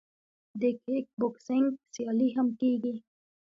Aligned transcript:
د 0.59 0.61
کیک 0.83 1.05
بوکسینګ 1.19 1.67
سیالۍ 1.93 2.29
هم 2.37 2.47
کیږي. 2.59 2.93